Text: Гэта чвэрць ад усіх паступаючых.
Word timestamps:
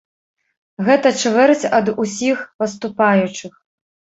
Гэта 0.87 1.11
чвэрць 1.23 1.69
ад 1.81 1.91
усіх 2.05 2.37
паступаючых. 2.63 3.53